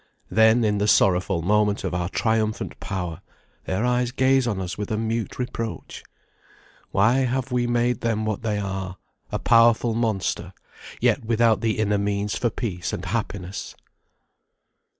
[0.31, 3.21] Then, in the sorrowful moment of our triumphant power,
[3.65, 6.01] their eyes gaze on us with a mute reproach.
[6.89, 8.97] Why have we made them what they are;
[9.31, 10.53] a powerful monster,
[10.99, 13.75] yet without the inner means for peace and happiness?